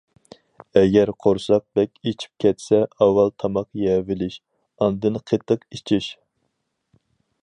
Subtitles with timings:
[0.79, 4.39] ئەگەر قورساق بەك ئېچىپ كەتسە ئاۋۋال تاماق يەۋېلىش،
[4.87, 6.09] ئاندىن قېتىق ئىچىش.